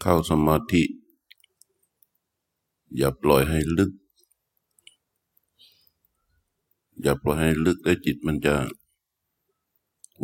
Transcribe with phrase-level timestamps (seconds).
[0.00, 0.82] เข้าสมาธิ
[2.96, 3.92] อย่าปล่อยให้ลึก
[7.02, 8.56] อย่าปล่อยให้ลึกแล้วจิตมันจะ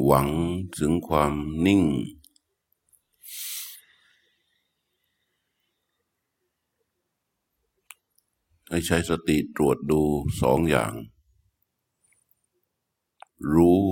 [0.04, 0.28] หวัง
[0.78, 1.32] ถึงความ
[1.66, 1.82] นิ่ง
[8.68, 10.00] ให้ใช้สติตรวจดู
[10.40, 10.92] สองอย่าง
[13.52, 13.82] รู้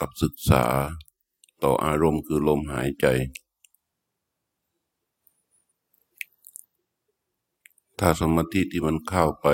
[0.00, 0.64] กับศึกษา
[1.62, 3.06] ต่ออารมณ์คือลมหายใจ
[8.06, 9.46] ถ้าสมาธิที่มันเข้าไป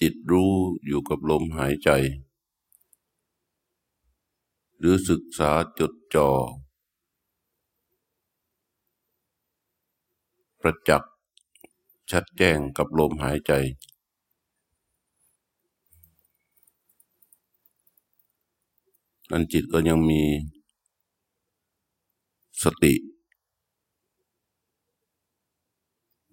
[0.00, 0.52] จิตรู้
[0.86, 1.90] อยู่กับลมหายใจ
[4.78, 6.28] หรือศึกษาจดจ่อ
[10.60, 11.12] ประจักษ์
[12.10, 13.52] ชัดแจ้งกับลมหายใจ
[19.30, 20.22] นั้นจิตก็ยังมี
[22.62, 22.94] สติ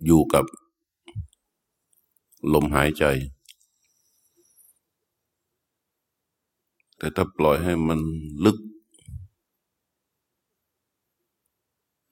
[0.06, 0.46] อยู่กับ
[2.54, 3.06] ลมหายใจ
[6.98, 8.00] แต่ถ้าปล่อยให้มัน
[8.46, 8.58] ลึก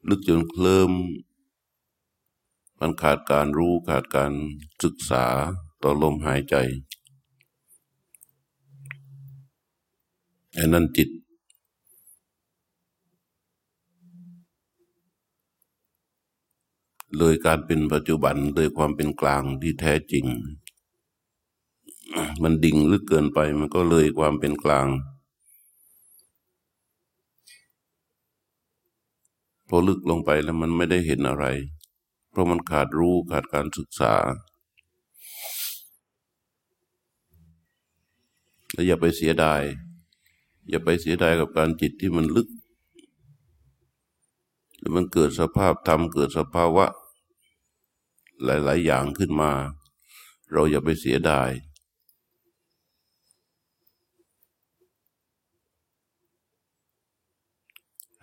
[0.09, 0.91] ลึกจนเคลิม
[2.79, 4.31] มันขาดการรู้ขาดการ
[4.83, 5.25] ศึกษา
[5.83, 6.55] ต่อลมหายใจ
[10.53, 11.09] ไอ้นั่นจิต
[17.15, 20.25] เลยการเป็นปัจจุบันเลยความเป็นกลางที่แท้จริง
[22.43, 24.87] มันดิ่งลึกเกินไปมันก็เลยความเป็นกลาง
[29.67, 31.45] พอลึกลงไปแล้วมันไม่ได้เห็นอะไร
[32.29, 34.13] เพราะมันขาดรู้ขาดการศึกษา
[38.73, 39.61] และอย่าไปเสียดาย
[40.69, 42.47] อย่าไปเสียดายกับการจิตที่มันลึก
[44.95, 46.85] มันเกิดสภาพธรรมเกิดสภาวะ
[48.43, 49.51] หลาย ๆ อย่างขึ้นมา
[50.51, 51.49] เราอย่าไปเสียดาย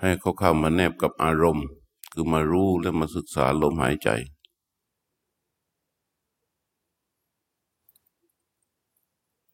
[0.01, 1.67] ให้เขาเข้ามาแนบกับอารมณ์
[2.13, 4.09] คือมารู้และมาศึกษาลมหายใจ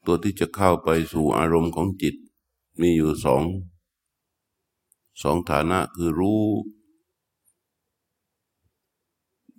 [0.05, 2.15] ตัวที่จะเข้าไปสู่อารมณ์ของจิต
[2.81, 3.43] มีอยู่สอง
[5.23, 6.43] สองฐานะคือรู้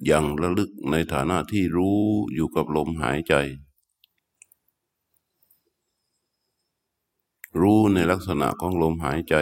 [0.05, 1.99] อย่างระลึกในฐานะที่รู้
[2.33, 3.33] อยู่กับลมหายใจ
[7.59, 9.35] รู้ในลักษณะของลมหายใจ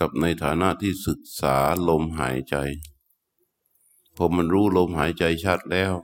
[0.00, 1.56] กับในฐานะที่ศึกษา
[1.88, 2.56] ลมหายใจ
[4.16, 5.94] พอมันรู้ลมหายใจชัดแล้ว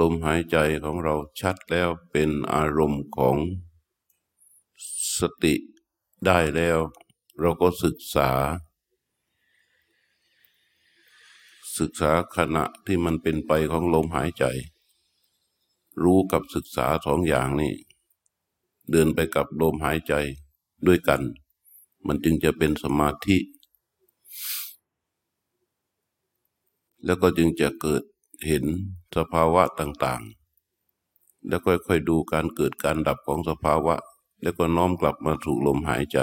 [0.00, 3.36] ลมหายใจของเราชัดแล้วเป็นอารมณ์ของ
[5.18, 5.54] สติ
[6.26, 6.78] ได้แล้ว
[7.38, 8.30] เราก็ศึกษา
[11.78, 14.44] ศึกษาขณะที่มันเป็นไปของลมหายใจ
[16.02, 17.72] รู้กับศึกษาสองอย่างนี้
[18.90, 20.14] เดินไปกับลมหายใจ
[20.86, 21.22] ด้วยกัน
[22.06, 23.38] มันจึงจะเป็นสมาธิ
[27.04, 28.02] แล้วก็จึงจะเกิด
[28.46, 28.64] เห็น
[29.16, 33.94] สภาวะต่างๆ แล้วค่อยๆดูการเกิดการดับของสภาวะ
[34.42, 36.18] แล้วก็น้อมกลับมาสู่ลมหายใจ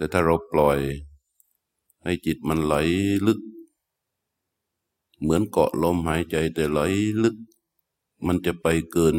[0.00, 0.78] แต่ถ้าเราปล่อย
[2.02, 2.74] ให้จิตมันไหล
[3.26, 3.40] ลึก
[5.20, 6.80] เหมือนเกาะลมหายใจแต่ไหล
[7.22, 7.36] ลึก
[8.26, 9.16] มันจะไปเกิน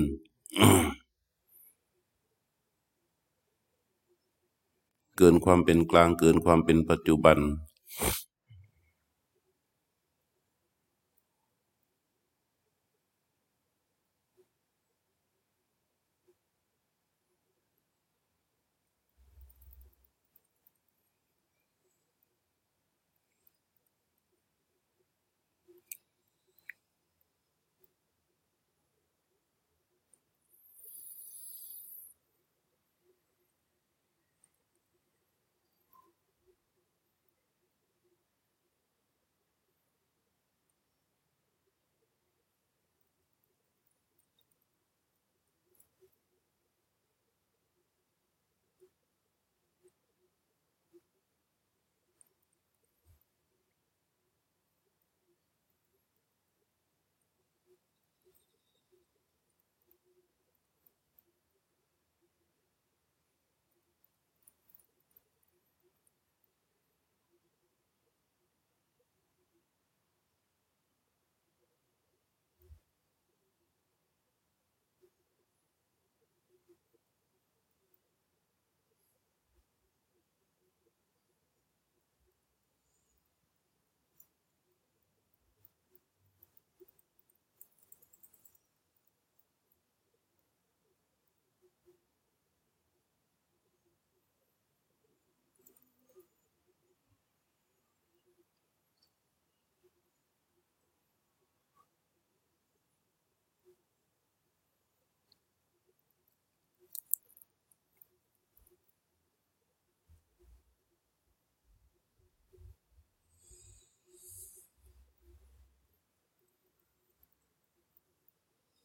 [5.17, 7.37] เกินความเป็นกลางเกินความเป็นปัจจุบัน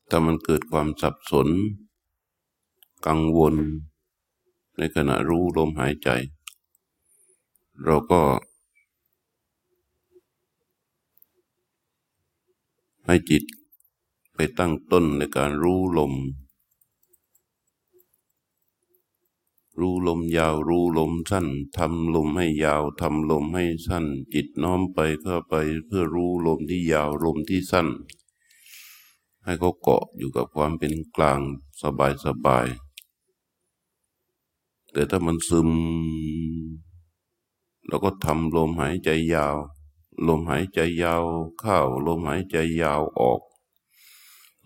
[0.08, 1.48] ถ้ามันเกิดความสับสน
[3.06, 3.54] กังวล
[4.76, 6.08] ในขณะรู้ลมหายใจ
[7.84, 8.22] เราก็
[13.06, 13.44] ให้จิต
[14.34, 16.12] ไปตั้งต้นในการรู้ลม
[19.80, 25.54] รู้ลมยาวรู้ลมสั้นทำลมให้ยาวทำลมให้สั้น จิตน้อมไปเข้าไป
[25.86, 27.88] เพื่อรู้ลมที่ยาวลมที่สั้น
[29.46, 31.40] ให้เขาเกาะอยู่กับความเป็นกลาง
[31.82, 32.66] สบายสบาย
[34.92, 35.70] แต่ถ้ามันซึม
[37.86, 39.56] เราก็ทำลมหายใจยาว
[40.26, 41.24] ลมหายใจยาว
[41.58, 43.40] เข้าลมหายใจยาวออก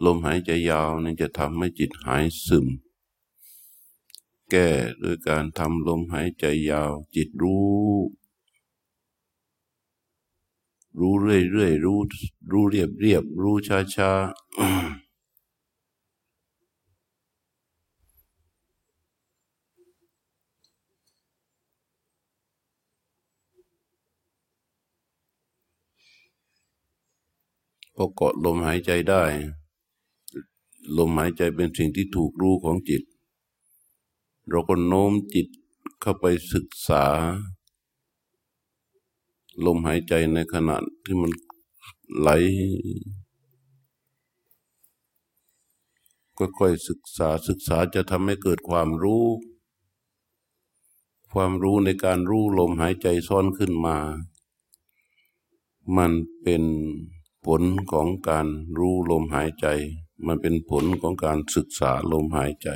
[0.05, 2.67] ลมหายใจยาวนี่จะทำให้จิตหายซึม
[4.51, 4.69] แก้
[5.03, 7.69] ด้วยการทำลมหายใจยาว จิตรู้
[10.99, 11.99] รู้เรื่อยเรื่อยรู้
[12.51, 14.11] รู้เรียบเรียบรู้ช้าช้า
[27.95, 29.25] พอเกาะลมหายใจได้
[30.97, 33.03] ลมหายใจเป็นสิ่งที่ถูกรู้ของจิต
[34.49, 35.47] เราก็โน้มจิต
[36.01, 37.05] เข้าไปศึกษา
[39.67, 41.33] ลมหายใจในขณะที่มัน
[42.19, 42.31] ไหล
[46.39, 49.25] ค่อยๆศึกษาศึกษาจะทำให้เกิดความรู้
[51.33, 53.97] ความรู้ในการรู้ลมหายใจซ้อนขึ้นมา
[55.97, 56.63] มันเป็น
[57.47, 58.47] ผลของการ
[58.79, 59.67] รู้ลมหายใจ
[60.27, 62.69] มันเป็นผลของการศึกษาลมหายใจ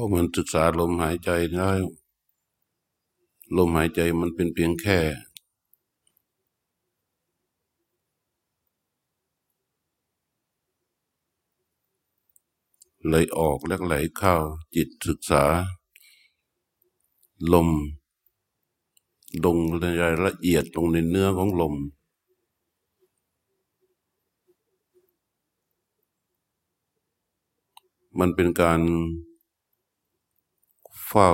[0.00, 1.70] ราะมันศึกษาลมหายใจได้
[3.56, 4.98] ลมหายใจมันเป็นเพียงแค่
[13.06, 14.34] ไหลออกและไหลเข้า
[14.74, 15.44] จิตศึกษา
[17.52, 17.68] ลม
[19.44, 21.74] ลงรายละเอียดลงในเนื้อของลม
[28.18, 28.80] มันเป็นการ
[31.12, 31.32] เฝ้า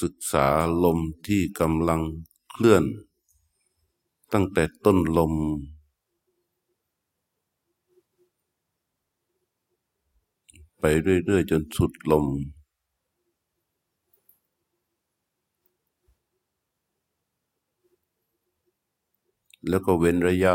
[0.00, 0.46] ศึกษา
[0.84, 2.02] ลมที่กำลัง
[2.50, 2.84] เคลื่อน
[4.32, 5.34] ตั้งแต่ต้นลม
[10.80, 12.26] ไปเรื่อยๆจนสุดลม
[19.68, 20.54] แล้วก็เว้นระยะ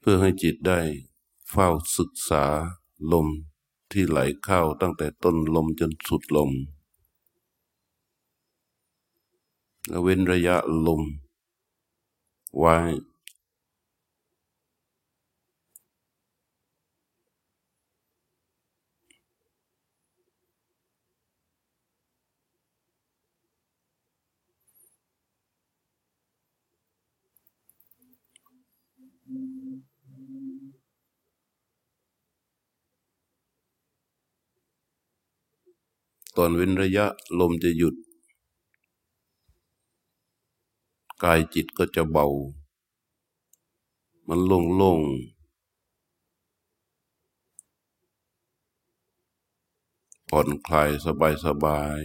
[0.00, 0.80] เพื่อให้จิตได้
[1.50, 2.46] เฝ้าศึกษา
[3.12, 3.28] ลม
[3.92, 6.50] ที่ไหลเข้าตั้งแต่ต้นลมจนสุดลม
[9.88, 10.56] แล้วเว้นระยะ
[10.86, 11.02] ลม
[12.58, 12.76] ไว้
[36.31, 37.06] ต อนเว้นระยะ
[37.40, 37.94] ลมจะหยุด
[41.22, 42.26] กายจิตก็จะเบา
[44.28, 45.00] มันโล่งโล่ง
[50.28, 52.02] ผ่อนคลายสบายสบาย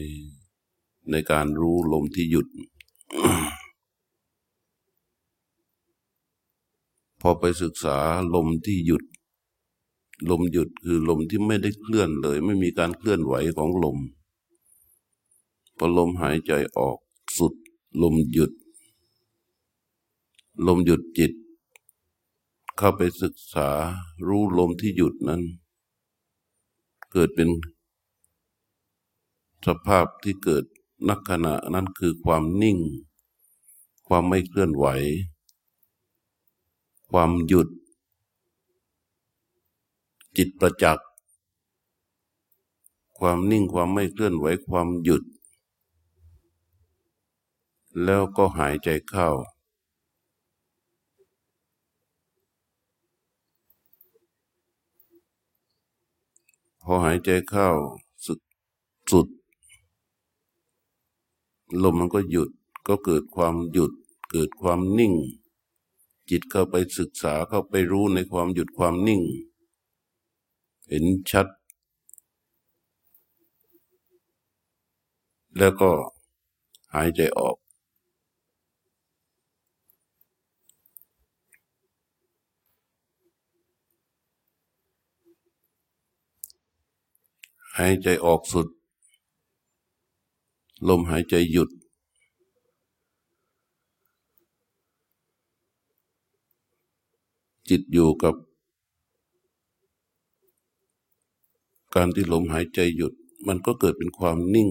[1.10, 2.48] ในการรู้ลมที่หยุด
[7.22, 7.98] พอไปศึกษา
[8.34, 9.04] ลมที่หยุด
[10.30, 13.98] ลมหยุดคือลมที่ไม่ได้เคลื่อนเลย ไม่มีการเคลื่อนไหวของลม
[15.78, 16.98] พอลมหายใจออก
[17.38, 17.54] สุด
[18.02, 18.52] ลมหยุด
[20.66, 21.32] ลมหยุดจิต
[22.78, 23.70] เข้าไปศึกษา
[24.28, 25.42] รู้ลมที่หยุดนั้น
[27.12, 27.50] เกิดเป็น
[29.66, 30.64] สภาพที่เกิด
[31.10, 32.78] นักขณะนั้นคือความนิ่ง
[34.08, 34.86] ความไม่เคลื่อนไหว
[37.12, 37.68] ความหยุด
[40.38, 41.08] จิตประจักษ์
[43.18, 45.24] ความนิ่งความไม่เคลื่อนไหวความหยุด
[48.04, 49.30] แล้วก็หายใจเข้า
[56.82, 57.70] พอหายใจเข้า
[58.26, 58.40] สุด
[59.12, 59.28] สุด
[61.84, 62.50] ลมมันก็หยุด
[62.88, 63.92] ก็เกิดความหยุด
[64.32, 65.14] เกิดความนิ่ง
[66.30, 69.22] จิตเข้าไปศึกษาเข้าไปรู้ในความหยุดความนิ่ง
[70.88, 71.48] เห็นชัด
[75.58, 75.92] แล้วก็
[76.94, 77.58] หายใจออก
[87.78, 88.68] หายใจออกสุด
[90.88, 91.70] ลมหายใจหยุด
[97.70, 98.36] จิตอยู่กับ
[101.96, 103.14] การที่ลมหายใจหยุด
[103.48, 104.70] มันก็เกิดเป็นความนิ่ง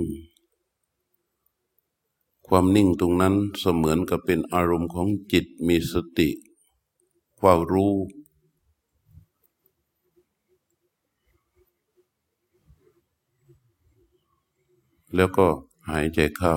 [2.47, 6.29] ความนิ่งตรงนั้นเสมือนกับเป็นอารมณ์ของจิตมีสติ
[7.39, 7.95] เฝ้ารู้
[15.15, 15.47] แล้วก็
[15.89, 16.55] หายใจเข้า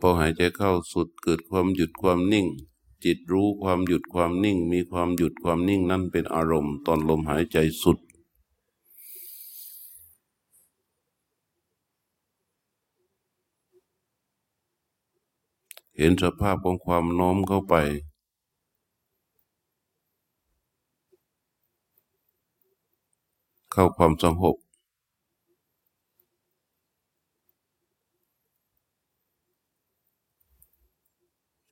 [0.00, 2.46] พอหายใจเข้าสุดเกิดความหยุดความนิ่ง
[3.04, 7.98] จิตรู้ความหยุดความนิ่ง มีความหยุดความนิ่งนั่นเป็นอารมณ์ ตอนลมหายใจสุด
[15.96, 17.74] เห็นสภาพของความโน้มเข้าไป
[23.72, 24.56] เข้าความสงบ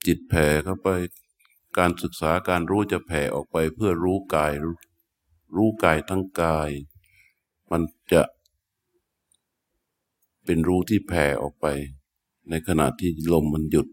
[0.06, 0.88] จิตแผ่เข้าไป
[1.78, 4.52] การศึกษาการรู้จะแผ่ออกไปเพื่อรู้กาย
[5.56, 6.70] รู้กายทั้งกาย
[7.70, 8.22] มันจะ
[10.44, 11.66] เป็นรู้ที่แผ่ออกไป
[12.48, 13.88] ในขณะที่ลมมันหยุด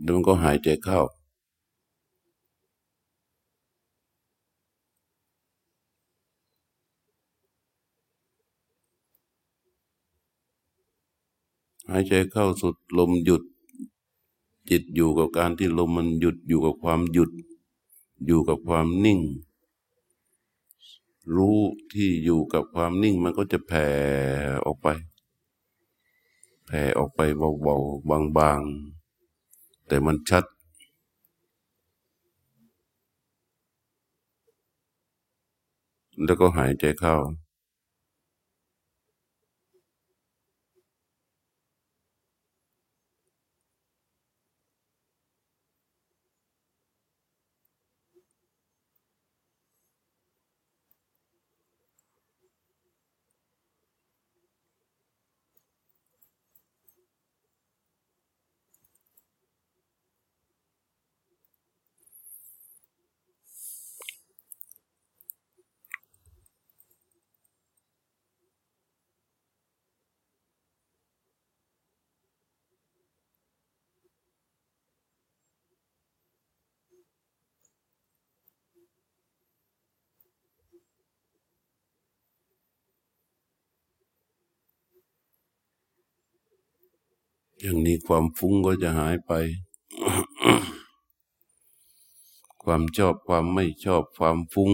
[0.00, 1.00] แล้วมันก็หายใจเข้า
[11.88, 13.42] หายใจเข้าสุดลมหยุด
[14.70, 17.30] จิตอยู่กับการที่ลมมันหยุดอยู่กับความหยุด
[18.26, 19.20] อยู่กับความนิ่ง
[21.36, 21.58] รู้
[21.92, 23.88] ที่อยู่กับความนิ่งมันก็จะแผ่
[24.64, 24.86] ออกไป
[26.66, 27.20] แผ่ออกไป
[27.62, 30.44] เบาๆบางๆ แต่มันชัด
[36.24, 37.16] แล้วก็หายใจเข้า
[87.66, 89.32] อย่างนี้ความฟุ้งก็จะหายไป
[92.62, 94.72] ความชอบความไม่ชอบความฟุ้ง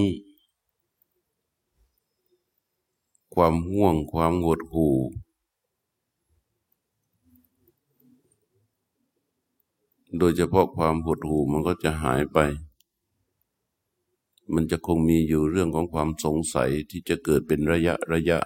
[3.35, 4.97] ความห่วงความหดหู่
[10.19, 12.39] โดยเฉพาะความหดหู่มันก็จะหายไป
[14.55, 18.39] มันจะคงมีอยู่เรื่องของความสงสัยที่จะเกิดเป็นระยะระยะ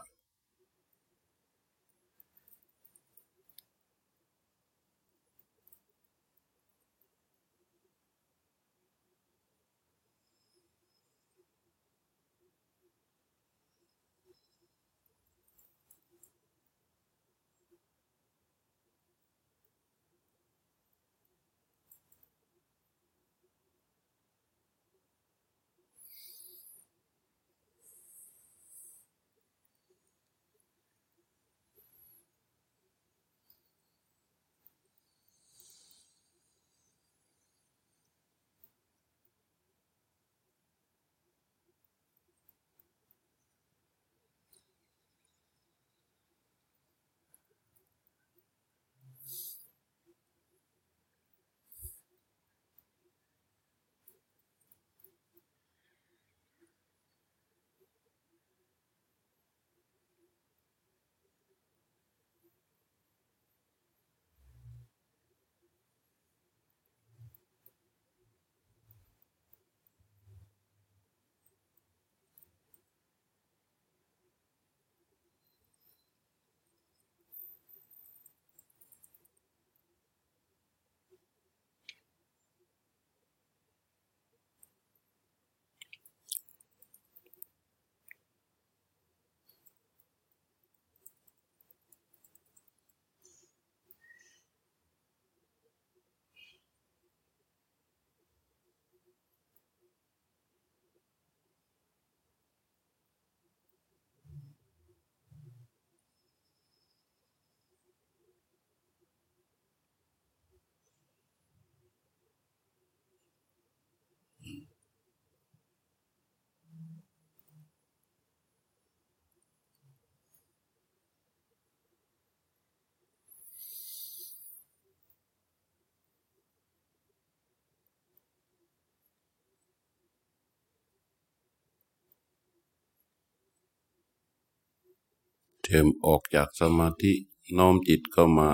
[135.64, 137.12] เทมออกจากสมาธิ
[137.58, 138.50] น้อมจิตเข้ามา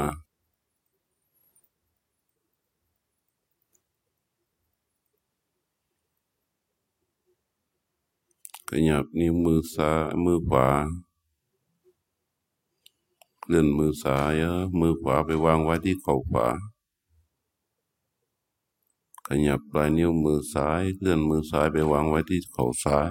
[8.68, 10.68] ขยับนิ้วมือซ้ายมือขวา
[13.40, 14.34] เคลื่อนมือซ้าย
[14.80, 16.48] มือขวาไปวางไว้ที่เข่าขวา
[19.26, 23.08] ขยับปลายนิ้วมือซ้ายเคลื่อนมือซ้ายไปวางไว้ที่เข่าซ้าย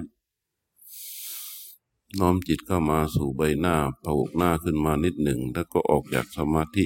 [2.18, 6.86] น้อมจิตเข้ามาสู่ใบหน้าผกหน้าขึ้นมานิดหนึ่ง แล้วก็ออกจากสมาธิ